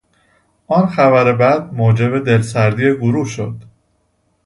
آن 0.67 0.87
خبر 0.87 1.33
بد 1.33 1.73
موجب 1.73 2.25
دلسردی 2.25 2.83
گروه 2.95 3.27
شد. 3.29 3.55